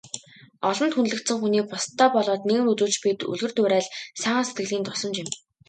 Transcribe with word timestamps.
Олонд 0.69 0.93
хүндлэгдсэн 0.95 1.37
хүний 1.39 1.63
бусдадаа 1.69 2.09
болоод 2.15 2.41
нийгэмд 2.45 2.69
үзүүлж 2.73 2.95
буй 3.01 3.13
үлгэр 3.31 3.53
дуурайл, 3.55 3.91
сайхан 4.21 4.45
сэтгэлийн 4.47 4.85
тусламж 4.85 5.17
юм. 5.23 5.29